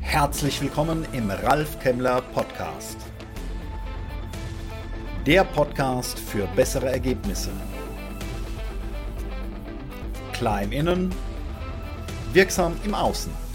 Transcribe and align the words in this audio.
Herzlich 0.00 0.60
willkommen 0.60 1.06
im 1.12 1.30
Ralf 1.30 1.78
Kemmler 1.78 2.20
Podcast. 2.20 2.96
Der 5.24 5.44
Podcast 5.44 6.18
für 6.18 6.48
bessere 6.56 6.90
Ergebnisse. 6.90 7.50
Klein 10.32 10.72
innen, 10.72 11.14
wirksam 12.32 12.74
im 12.84 12.92
Außen. 12.92 13.47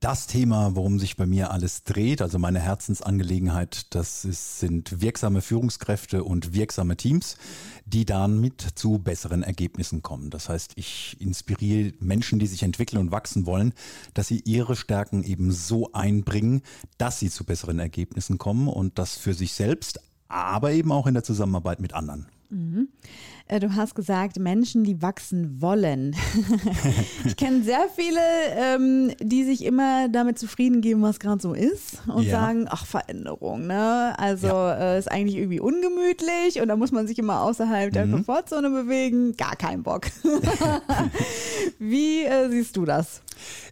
Das 0.00 0.28
Thema, 0.28 0.76
worum 0.76 1.00
sich 1.00 1.16
bei 1.16 1.26
mir 1.26 1.50
alles 1.50 1.82
dreht, 1.82 2.22
also 2.22 2.38
meine 2.38 2.60
Herzensangelegenheit, 2.60 3.92
das 3.96 4.24
ist, 4.24 4.60
sind 4.60 5.00
wirksame 5.00 5.40
Führungskräfte 5.40 6.22
und 6.22 6.54
wirksame 6.54 6.96
Teams, 6.96 7.36
die 7.84 8.04
dann 8.04 8.40
mit 8.40 8.64
zu 8.76 9.00
besseren 9.00 9.42
Ergebnissen 9.42 10.02
kommen. 10.02 10.30
Das 10.30 10.48
heißt, 10.48 10.74
ich 10.76 11.16
inspiriere 11.20 11.94
Menschen, 11.98 12.38
die 12.38 12.46
sich 12.46 12.62
entwickeln 12.62 13.00
und 13.00 13.10
wachsen 13.10 13.44
wollen, 13.44 13.74
dass 14.14 14.28
sie 14.28 14.40
ihre 14.44 14.76
Stärken 14.76 15.24
eben 15.24 15.50
so 15.50 15.92
einbringen, 15.92 16.62
dass 16.98 17.18
sie 17.18 17.28
zu 17.28 17.42
besseren 17.42 17.80
Ergebnissen 17.80 18.38
kommen 18.38 18.68
und 18.68 19.00
das 19.00 19.16
für 19.16 19.34
sich 19.34 19.52
selbst, 19.52 19.98
aber 20.28 20.70
eben 20.70 20.92
auch 20.92 21.08
in 21.08 21.14
der 21.14 21.24
Zusammenarbeit 21.24 21.80
mit 21.80 21.92
anderen. 21.92 22.28
Mhm. 22.50 22.88
Äh, 23.46 23.60
du 23.60 23.74
hast 23.74 23.94
gesagt, 23.94 24.38
Menschen, 24.38 24.84
die 24.84 25.02
wachsen 25.02 25.60
wollen. 25.60 26.16
ich 27.24 27.36
kenne 27.36 27.62
sehr 27.62 27.88
viele, 27.94 28.20
ähm, 28.56 29.12
die 29.20 29.44
sich 29.44 29.64
immer 29.64 30.08
damit 30.08 30.38
zufrieden 30.38 30.80
geben, 30.80 31.02
was 31.02 31.18
gerade 31.18 31.42
so 31.42 31.52
ist 31.52 32.02
und 32.06 32.24
ja. 32.24 32.30
sagen, 32.30 32.66
ach, 32.68 32.86
Veränderung, 32.86 33.66
ne? 33.66 34.14
Also 34.18 34.48
ja. 34.48 34.94
äh, 34.94 34.98
ist 34.98 35.10
eigentlich 35.10 35.36
irgendwie 35.36 35.60
ungemütlich 35.60 36.60
und 36.60 36.68
da 36.68 36.76
muss 36.76 36.92
man 36.92 37.06
sich 37.06 37.18
immer 37.18 37.42
außerhalb 37.42 37.90
mhm. 37.90 37.94
der 37.94 38.08
Komfortzone 38.08 38.70
bewegen. 38.70 39.36
Gar 39.36 39.56
kein 39.56 39.82
Bock. 39.82 40.06
Wie 41.78 42.24
äh, 42.24 42.48
siehst 42.50 42.76
du 42.76 42.84
das? 42.84 43.22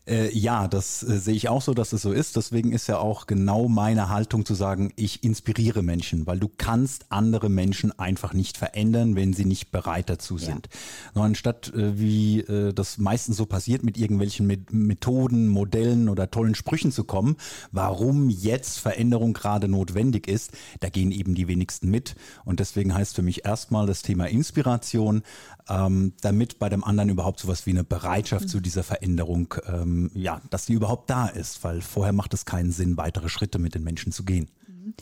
Äh, 0.06 0.36
ja, 0.36 0.68
das 0.68 1.02
äh, 1.02 1.18
sehe 1.18 1.34
ich 1.34 1.48
auch 1.48 1.62
so, 1.62 1.74
dass 1.74 1.92
es 1.92 2.02
so 2.02 2.12
ist. 2.12 2.36
Deswegen 2.36 2.72
ist 2.72 2.86
ja 2.86 2.98
auch 2.98 3.26
genau 3.26 3.68
meine 3.68 4.08
Haltung 4.08 4.44
zu 4.44 4.54
sagen, 4.54 4.92
ich 4.96 5.22
inspiriere 5.24 5.82
Menschen, 5.82 6.26
weil 6.26 6.38
du 6.38 6.50
kannst 6.56 7.06
andere 7.10 7.48
Menschen 7.48 7.96
einfach 7.98 8.32
nicht 8.32 8.56
verändern, 8.56 9.16
wenn 9.16 9.32
sie 9.32 9.44
nicht 9.44 9.70
bereit 9.70 10.08
dazu 10.08 10.38
sind. 10.38 10.68
Ja. 10.72 10.80
Nur 11.14 11.24
anstatt, 11.24 11.72
äh, 11.74 11.98
wie 11.98 12.40
äh, 12.40 12.72
das 12.72 12.98
meistens 12.98 13.36
so 13.36 13.46
passiert, 13.46 13.82
mit 13.82 13.98
irgendwelchen 13.98 14.46
mit 14.46 14.72
Methoden, 14.72 15.48
Modellen 15.48 16.08
oder 16.08 16.30
tollen 16.30 16.54
Sprüchen 16.54 16.92
zu 16.92 17.04
kommen, 17.04 17.36
warum 17.72 18.30
jetzt 18.30 18.78
Veränderung 18.78 19.32
gerade 19.32 19.68
notwendig 19.68 20.28
ist, 20.28 20.52
da 20.80 20.88
gehen 20.88 21.10
eben 21.10 21.34
die 21.34 21.48
wenigsten 21.48 21.90
mit. 21.90 22.14
Und 22.44 22.60
deswegen 22.60 22.94
heißt 22.94 23.14
für 23.16 23.22
mich 23.22 23.44
erstmal 23.44 23.86
das 23.86 24.02
Thema 24.02 24.26
Inspiration, 24.26 25.22
ähm, 25.68 26.12
damit 26.20 26.58
bei 26.58 26.68
dem 26.68 26.84
anderen 26.84 27.10
überhaupt 27.10 27.40
sowas 27.40 27.66
wie 27.66 27.70
eine 27.70 27.84
Bereitschaft 27.84 28.44
mhm. 28.44 28.48
zu 28.48 28.60
dieser 28.60 28.82
Veränderung, 28.82 29.54
ähm, 29.66 30.10
ja, 30.14 30.40
dass 30.50 30.66
die 30.66 30.74
überhaupt 30.74 31.10
da 31.10 31.26
ist, 31.26 31.62
weil 31.64 31.80
vorher 31.80 32.12
macht 32.12 32.34
es 32.34 32.44
keinen 32.44 32.72
Sinn, 32.72 32.96
weitere 32.96 33.28
Schritte 33.28 33.58
mit 33.58 33.74
den 33.74 33.84
Menschen 33.84 34.12
zu 34.12 34.24
gehen. 34.24 34.50
Mhm. 34.66 34.94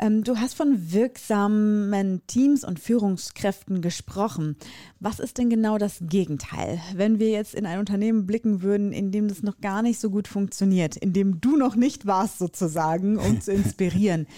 Ähm, 0.00 0.22
du 0.22 0.36
hast 0.36 0.54
von 0.54 0.92
wirksamen 0.92 2.22
Teams 2.28 2.62
und 2.62 2.78
Führungskräften 2.78 3.82
gesprochen. 3.82 4.56
Was 5.00 5.18
ist 5.18 5.38
denn 5.38 5.50
genau 5.50 5.76
das 5.76 5.98
Gegenteil? 6.00 6.80
Wenn 6.94 7.18
wir 7.18 7.30
jetzt 7.30 7.54
in 7.54 7.66
ein 7.66 7.80
Unternehmen 7.80 8.24
blicken 8.24 8.62
würden, 8.62 8.92
in 8.92 9.10
dem 9.10 9.26
das 9.26 9.42
noch 9.42 9.60
gar 9.60 9.82
nicht 9.82 9.98
so 9.98 10.10
gut 10.10 10.28
funktioniert, 10.28 10.96
in 10.96 11.12
dem 11.12 11.40
du 11.40 11.56
noch 11.56 11.74
nicht 11.74 12.06
warst 12.06 12.38
sozusagen, 12.38 13.18
um 13.18 13.40
zu 13.40 13.52
inspirieren. 13.52 14.28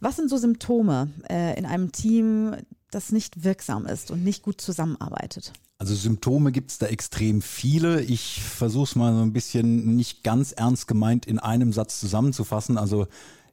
Was 0.00 0.16
sind 0.16 0.28
so 0.28 0.36
Symptome 0.36 1.10
äh, 1.30 1.56
in 1.56 1.64
einem 1.64 1.92
Team, 1.92 2.56
das 2.94 3.12
nicht 3.12 3.44
wirksam 3.44 3.86
ist 3.86 4.10
und 4.10 4.24
nicht 4.24 4.42
gut 4.42 4.60
zusammenarbeitet? 4.60 5.52
Also 5.78 5.94
Symptome 5.94 6.52
gibt 6.52 6.70
es 6.70 6.78
da 6.78 6.86
extrem 6.86 7.42
viele. 7.42 8.00
Ich 8.02 8.42
versuche 8.42 8.84
es 8.84 8.96
mal 8.96 9.14
so 9.14 9.22
ein 9.22 9.32
bisschen 9.32 9.96
nicht 9.96 10.22
ganz 10.22 10.52
ernst 10.52 10.86
gemeint 10.86 11.26
in 11.26 11.38
einem 11.38 11.72
Satz 11.72 12.00
zusammenzufassen. 12.00 12.78
Also 12.78 13.06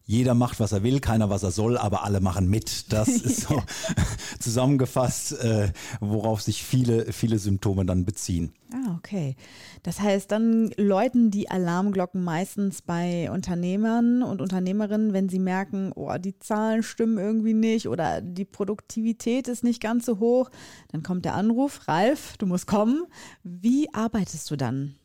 jeder 0.05 0.33
macht, 0.33 0.59
was 0.59 0.71
er 0.71 0.83
will, 0.83 0.99
keiner, 0.99 1.29
was 1.29 1.43
er 1.43 1.51
soll, 1.51 1.77
aber 1.77 2.03
alle 2.03 2.19
machen 2.19 2.49
mit. 2.49 2.91
Das 2.91 3.07
ist 3.09 3.41
so 3.41 3.61
zusammengefasst, 4.39 5.33
äh, 5.39 5.71
worauf 5.99 6.41
sich 6.41 6.63
viele, 6.63 7.11
viele 7.11 7.39
Symptome 7.39 7.85
dann 7.85 8.05
beziehen. 8.05 8.53
Ah, 8.73 8.80
okay. 9.01 9.35
Das 9.81 9.99
heißt, 9.99 10.31
dann 10.31 10.69
läuten 10.77 11.31
die 11.31 11.49
Alarmglocken 11.49 12.23
meistens 12.23 12.83
bei 12.83 13.31
Unternehmern 13.31 14.21
und 14.21 14.41
Unternehmerinnen, 14.41 15.11
wenn 15.11 15.27
sie 15.27 15.39
merken, 15.39 15.91
oh, 15.95 16.15
die 16.19 16.37
Zahlen 16.37 16.83
stimmen 16.83 17.17
irgendwie 17.17 17.55
nicht 17.55 17.87
oder 17.87 18.21
die 18.21 18.45
Produktivität 18.45 19.47
ist 19.47 19.63
nicht 19.63 19.81
ganz 19.81 20.05
so 20.05 20.19
hoch. 20.19 20.51
Dann 20.91 21.01
kommt 21.01 21.25
der 21.25 21.33
Anruf, 21.33 21.87
Ralf, 21.87 22.37
du 22.37 22.45
musst 22.45 22.67
kommen. 22.67 23.05
Wie 23.43 23.91
arbeitest 23.93 24.51
du 24.51 24.55
dann? 24.55 24.95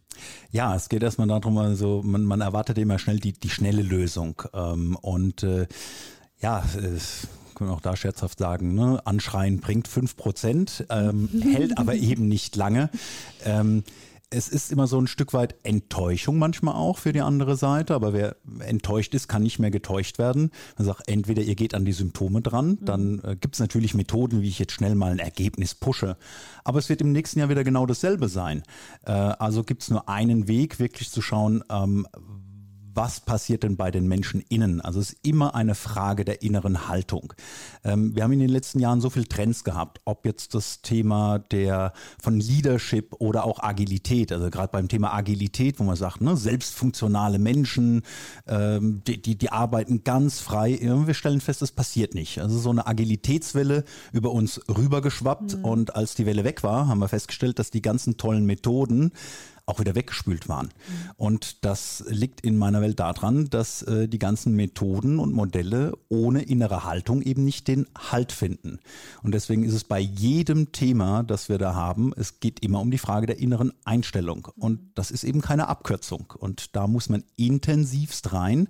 Ja, 0.50 0.74
es 0.74 0.88
geht 0.88 1.02
erstmal 1.02 1.28
darum, 1.28 1.56
also 1.58 2.02
man, 2.04 2.24
man 2.24 2.40
erwartet 2.42 2.78
immer 2.78 2.98
schnell 2.98 3.18
die, 3.18 3.32
die 3.32 3.50
schnelle 3.50 3.82
Lösung. 3.82 4.42
Ähm, 4.52 4.96
und 5.00 5.42
äh, 5.42 5.66
ja, 6.38 6.60
äh, 6.60 6.98
können 7.56 7.70
wir 7.70 7.74
auch 7.74 7.80
da 7.80 7.96
scherzhaft 7.96 8.38
sagen, 8.38 8.74
ne? 8.74 9.00
Anschreien 9.04 9.58
bringt 9.58 9.88
5%, 9.88 10.86
ähm, 10.90 11.28
hält 11.52 11.78
aber 11.78 11.94
eben 11.94 12.28
nicht 12.28 12.54
lange. 12.54 12.90
Ähm, 13.44 13.82
es 14.28 14.48
ist 14.48 14.72
immer 14.72 14.86
so 14.86 15.00
ein 15.00 15.06
Stück 15.06 15.32
weit 15.32 15.54
Enttäuschung 15.62 16.38
manchmal 16.38 16.74
auch 16.74 16.98
für 16.98 17.12
die 17.12 17.20
andere 17.20 17.56
Seite, 17.56 17.94
aber 17.94 18.12
wer 18.12 18.36
enttäuscht 18.58 19.14
ist, 19.14 19.28
kann 19.28 19.42
nicht 19.42 19.58
mehr 19.60 19.70
getäuscht 19.70 20.18
werden. 20.18 20.50
Man 20.76 20.86
sagt, 20.86 21.08
entweder 21.08 21.42
ihr 21.42 21.54
geht 21.54 21.74
an 21.74 21.84
die 21.84 21.92
Symptome 21.92 22.42
dran, 22.42 22.78
dann 22.82 23.20
äh, 23.20 23.36
gibt 23.36 23.54
es 23.54 23.60
natürlich 23.60 23.94
Methoden, 23.94 24.42
wie 24.42 24.48
ich 24.48 24.58
jetzt 24.58 24.72
schnell 24.72 24.96
mal 24.96 25.12
ein 25.12 25.20
Ergebnis 25.20 25.74
pushe. 25.74 26.16
Aber 26.64 26.78
es 26.78 26.88
wird 26.88 27.00
im 27.00 27.12
nächsten 27.12 27.38
Jahr 27.38 27.48
wieder 27.48 27.62
genau 27.62 27.86
dasselbe 27.86 28.28
sein. 28.28 28.62
Äh, 29.04 29.12
also 29.12 29.62
gibt 29.62 29.82
es 29.82 29.90
nur 29.90 30.08
einen 30.08 30.48
Weg, 30.48 30.80
wirklich 30.80 31.10
zu 31.10 31.22
schauen, 31.22 31.62
ähm, 31.70 32.06
was 32.96 33.20
passiert 33.20 33.62
denn 33.62 33.76
bei 33.76 33.90
den 33.90 34.08
Menschen 34.08 34.42
innen? 34.48 34.80
Also 34.80 35.00
es 35.00 35.10
ist 35.10 35.26
immer 35.26 35.54
eine 35.54 35.74
Frage 35.74 36.24
der 36.24 36.42
inneren 36.42 36.88
Haltung. 36.88 37.34
Ähm, 37.84 38.16
wir 38.16 38.24
haben 38.24 38.32
in 38.32 38.40
den 38.40 38.48
letzten 38.48 38.80
Jahren 38.80 39.00
so 39.00 39.10
viele 39.10 39.28
Trends 39.28 39.64
gehabt, 39.64 40.00
ob 40.04 40.24
jetzt 40.24 40.54
das 40.54 40.80
Thema 40.80 41.38
der 41.38 41.92
von 42.20 42.40
Leadership 42.40 43.14
oder 43.18 43.44
auch 43.44 43.62
Agilität, 43.62 44.32
also 44.32 44.50
gerade 44.50 44.68
beim 44.72 44.88
Thema 44.88 45.12
Agilität, 45.12 45.78
wo 45.78 45.84
man 45.84 45.96
sagt, 45.96 46.20
ne, 46.20 46.36
selbstfunktionale 46.36 47.38
Menschen, 47.38 48.02
ähm, 48.46 49.02
die, 49.06 49.20
die, 49.20 49.36
die 49.36 49.52
arbeiten 49.52 50.02
ganz 50.02 50.40
frei. 50.40 50.78
Wir 50.80 51.14
stellen 51.14 51.40
fest, 51.40 51.62
es 51.62 51.72
passiert 51.72 52.14
nicht. 52.14 52.40
Also 52.40 52.58
so 52.58 52.70
eine 52.70 52.86
Agilitätswelle 52.86 53.84
über 54.12 54.32
uns 54.32 54.60
rübergeschwappt 54.68 55.58
mhm. 55.58 55.64
und 55.64 55.96
als 55.96 56.14
die 56.14 56.24
Welle 56.24 56.44
weg 56.44 56.62
war, 56.62 56.88
haben 56.88 57.00
wir 57.00 57.08
festgestellt, 57.08 57.58
dass 57.58 57.70
die 57.70 57.82
ganzen 57.82 58.16
tollen 58.16 58.46
Methoden 58.46 59.12
auch 59.66 59.81
wieder 59.81 59.97
weggespült 59.97 60.49
waren. 60.49 60.69
Und 61.16 61.65
das 61.65 62.04
liegt 62.09 62.41
in 62.43 62.56
meiner 62.56 62.81
Welt 62.81 63.00
daran, 63.00 63.50
dass 63.50 63.82
äh, 63.82 64.09
die 64.09 64.21
ganzen 64.21 64.54
Methoden 64.54 65.19
und 65.19 65.32
Modelle 65.32 65.93
ohne 66.09 66.43
innere 66.43 66.84
Haltung 66.84 67.21
eben 67.21 67.44
nicht 67.44 67.66
den 67.66 67.87
Halt 67.99 68.31
finden. 68.31 68.78
Und 69.25 69.34
deswegen 69.34 69.65
ist 69.65 69.75
es 69.75 69.82
bei 69.82 69.99
jedem 69.99 70.71
Thema, 70.71 71.25
das 71.25 71.49
wir 71.49 71.59
da 71.59 71.75
haben, 71.75 72.12
es 72.16 72.38
geht 72.38 72.60
immer 72.60 72.81
um 72.81 72.93
die 72.93 72.99
Frage 72.99 73.27
der 73.27 73.41
inneren 73.41 73.72
Einstellung. 73.84 74.47
Und 74.56 74.78
das 74.94 75.10
ist 75.10 75.25
eben 75.25 75.41
keine 75.41 75.66
Abkürzung. 75.69 76.33
Und 76.38 76.77
da 76.77 76.87
muss 76.87 77.09
man 77.09 77.25
intensivst 77.34 78.33
rein. 78.33 78.69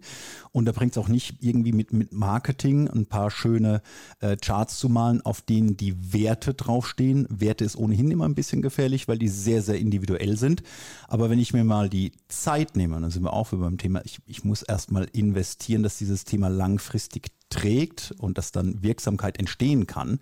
Und 0.53 0.65
da 0.65 0.73
bringt 0.73 0.93
es 0.93 0.99
auch 0.99 1.09
nicht 1.09 1.43
irgendwie 1.43 1.73
mit, 1.73 1.93
mit 1.93 2.13
Marketing 2.13 2.89
ein 2.89 3.05
paar 3.05 3.31
schöne 3.31 3.83
äh, 4.21 4.39
Charts 4.39 4.79
zu 4.79 4.89
malen, 4.89 5.21
auf 5.21 5.43
denen 5.43 5.77
die 5.77 6.15
Werte 6.15 6.55
draufstehen. 6.55 7.27
Werte 7.29 7.67
ist 7.67 7.77
ohnehin 7.77 8.11
immer 8.11 8.25
ein 8.25 8.35
bisschen 8.35 8.63
gefährlich, 8.63 9.09
weil 9.09 9.19
die 9.19 9.29
sehr, 9.29 9.61
sehr 9.61 9.79
individuell 9.79 10.39
sind. 10.39 10.63
Aber 11.09 11.31
wenn 11.31 11.39
ich 11.39 11.53
mir 11.53 11.65
mal 11.65 11.89
die 11.89 12.13
Zeit 12.29 12.77
nehme, 12.77 13.01
dann 13.01 13.11
sind 13.11 13.23
wir 13.23 13.33
auch 13.33 13.51
beim 13.51 13.79
Thema, 13.79 14.03
ich, 14.05 14.19
ich 14.27 14.45
muss 14.45 14.63
erstmal 14.63 15.05
investieren, 15.13 15.83
dass 15.83 15.99
dieses 15.99 16.25
Thema 16.25 16.49
langfristig 16.49 17.31
trägt 17.49 18.13
und 18.19 18.39
dass 18.39 18.53
dann 18.53 18.83
Wirksamkeit 18.83 19.39
entstehen 19.39 19.87
kann. 19.87 20.19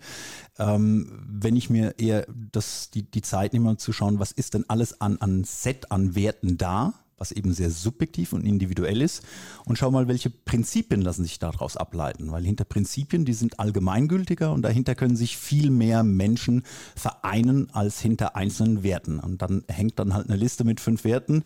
Ähm, 0.59 1.11
wenn 1.27 1.55
ich 1.55 1.69
mir 1.69 1.95
eher 1.97 2.27
das, 2.51 2.91
die, 2.91 3.03
die 3.03 3.21
Zeit 3.21 3.53
nehme, 3.53 3.77
zu 3.77 3.93
schauen, 3.93 4.19
was 4.19 4.31
ist 4.31 4.53
denn 4.53 4.65
alles 4.67 5.01
an, 5.01 5.17
an 5.17 5.43
Set 5.43 5.91
an 5.91 6.15
Werten 6.15 6.57
da, 6.57 6.93
was 7.17 7.31
eben 7.31 7.53
sehr 7.53 7.71
subjektiv 7.71 8.33
und 8.33 8.45
individuell 8.45 9.01
ist. 9.01 9.23
Und 9.65 9.77
schau 9.77 9.89
mal, 9.91 10.07
welche 10.07 10.29
Prinzipien 10.29 11.01
lassen 11.01 11.23
sich 11.23 11.39
daraus 11.39 11.77
ableiten. 11.77 12.31
Weil 12.31 12.43
hinter 12.43 12.65
Prinzipien, 12.65 13.25
die 13.25 13.33
sind 13.33 13.59
allgemeingültiger 13.59 14.51
und 14.51 14.63
dahinter 14.63 14.95
können 14.95 15.15
sich 15.15 15.37
viel 15.37 15.69
mehr 15.69 16.03
Menschen 16.03 16.63
vereinen 16.95 17.69
als 17.71 17.99
hinter 17.99 18.35
einzelnen 18.35 18.83
Werten. 18.83 19.19
Und 19.19 19.41
dann 19.41 19.63
hängt 19.67 19.99
dann 19.99 20.13
halt 20.13 20.27
eine 20.27 20.37
Liste 20.37 20.63
mit 20.63 20.79
fünf 20.79 21.03
Werten, 21.05 21.43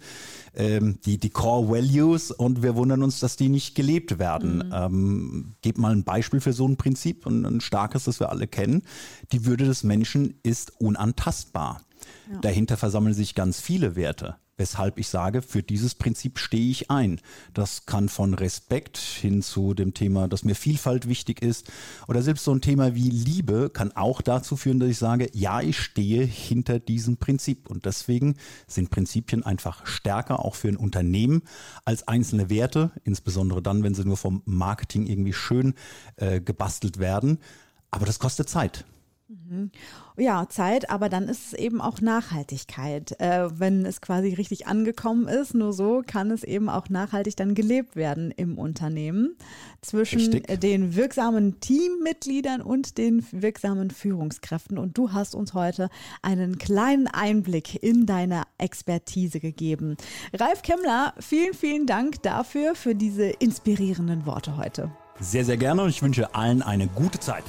ähm, 0.56 1.00
die, 1.06 1.20
die 1.20 1.30
Core 1.30 1.70
Values 1.70 2.32
und 2.32 2.64
wir 2.64 2.76
wundern 2.76 3.04
uns, 3.04 3.20
dass 3.20 3.36
die 3.36 3.50
nicht 3.50 3.76
gelebt 3.76 4.18
werden. 4.18 4.58
Mhm. 4.58 4.74
Ähm, 4.74 5.56
gib 5.62 5.78
mal 5.78 5.92
ein 5.92 6.04
Beispiel 6.04 6.42
für 6.42 6.54
so 6.54 6.68
ein 6.68 6.78
Prinzip 6.78 7.26
und 7.26 7.46
ein 7.46 7.62
starkes, 7.62 8.06
das 8.06 8.20
wir 8.20 8.30
alle 8.30 8.48
kennen. 8.48 8.82
Die 9.32 9.46
Würde 9.46 9.66
des 9.66 9.84
Menschen 9.84 10.40
ist 10.42 10.80
unantastbar. 10.80 11.82
Ja. 12.32 12.40
Dahinter 12.40 12.78
versammeln 12.78 13.14
sich 13.14 13.36
ganz 13.36 13.60
viele 13.62 13.96
Werte. 13.96 14.38
Weshalb 14.60 15.00
ich 15.00 15.08
sage, 15.08 15.42
für 15.42 15.64
dieses 15.64 15.96
Prinzip 15.96 16.38
stehe 16.38 16.70
ich 16.70 16.92
ein. 16.92 17.20
Das 17.54 17.86
kann 17.86 18.10
von 18.10 18.34
Respekt 18.34 18.98
hin 18.98 19.42
zu 19.42 19.74
dem 19.74 19.94
Thema, 19.94 20.28
dass 20.28 20.44
mir 20.44 20.54
Vielfalt 20.54 21.08
wichtig 21.08 21.42
ist 21.42 21.72
oder 22.08 22.22
selbst 22.22 22.44
so 22.44 22.54
ein 22.54 22.62
Thema 22.62 22.94
wie 22.94 23.10
Liebe 23.10 23.70
kann 23.70 23.94
auch 23.94 24.22
dazu 24.22 24.58
führen, 24.58 24.80
dass 24.80 24.90
ich 24.90 24.98
sage, 24.98 25.30
ja, 25.34 25.62
ich 25.62 25.80
stehe 25.80 26.24
hinter 26.24 26.80
diesem 26.80 27.18
Prinzip 27.18 27.70
und 27.70 27.86
deswegen 27.86 28.36
sind 28.68 28.90
Prinzipien 28.90 29.44
einfach 29.44 29.88
stärker 29.88 30.44
auch 30.44 30.56
für 30.56 30.68
ein 30.68 30.78
Unternehmen 30.78 31.44
als 31.86 32.08
einzelne 32.08 32.50
Werte, 32.50 32.92
insbesondere 33.06 33.62
dann, 33.62 33.84
wenn 33.84 33.96
sie 33.96 34.06
nur 34.06 34.18
vom 34.18 34.42
Marketing 34.46 35.08
irgendwie 35.08 35.34
schön 35.34 35.74
äh, 36.18 36.42
gebastelt 36.42 37.00
werden. 37.00 37.40
Aber 37.92 38.06
das 38.06 38.20
kostet 38.20 38.50
Zeit. 38.50 38.86
Mhm. 39.30 39.70
Ja, 40.18 40.50
Zeit, 40.50 40.90
aber 40.90 41.08
dann 41.08 41.28
ist 41.28 41.48
es 41.48 41.54
eben 41.54 41.82
auch 41.82 42.02
Nachhaltigkeit. 42.02 43.20
Äh, 43.20 43.60
wenn 43.60 43.86
es 43.86 44.02
quasi 44.02 44.34
richtig 44.34 44.66
angekommen 44.66 45.28
ist, 45.28 45.54
nur 45.54 45.72
so 45.72 46.02
kann 46.06 46.32
es 46.32 46.44
eben 46.44 46.68
auch 46.68 46.90
nachhaltig 46.90 47.36
dann 47.36 47.54
gelebt 47.54 47.96
werden 47.96 48.32
im 48.32 48.58
Unternehmen 48.58 49.36
zwischen 49.82 50.34
richtig. 50.34 50.60
den 50.62 50.96
wirksamen 50.96 51.60
Teammitgliedern 51.60 52.62
und 52.62 52.98
den 52.98 53.24
wirksamen 53.32 53.92
Führungskräften. 53.92 54.80
Und 54.80 54.98
du 54.98 55.14
hast 55.14 55.36
uns 55.36 55.54
heute 55.54 55.90
einen 56.24 56.58
kleinen 56.58 57.06
Einblick 57.06 57.84
in 57.84 58.08
deine 58.08 58.44
Expertise 58.58 59.40
gegeben. 59.40 59.96
Ralf 60.34 60.64
Kemmler, 60.64 61.14
vielen, 61.20 61.54
vielen 61.54 61.86
Dank 61.86 62.24
dafür, 62.24 62.74
für 62.74 62.96
diese 62.96 63.26
inspirierenden 63.26 64.26
Worte 64.26 64.58
heute. 64.58 64.90
Sehr, 65.20 65.46
sehr 65.46 65.58
gerne 65.58 65.84
und 65.84 65.90
ich 65.90 66.02
wünsche 66.02 66.34
allen 66.34 66.64
eine 66.64 66.88
gute 66.88 67.20
Zeit. 67.20 67.44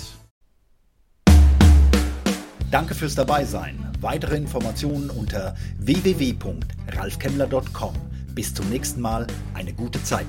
Danke 2.71 2.95
fürs 2.95 3.17
Dabeisein. 3.17 3.91
Weitere 4.01 4.37
Informationen 4.37 5.11
unter 5.11 5.57
www.ralfkemmler.com. 5.79 7.95
Bis 8.35 8.55
zum 8.55 8.71
nächsten 8.71 9.01
Mal. 9.01 9.27
Eine 9.55 9.73
gute 9.73 10.01
Zeit. 10.05 10.29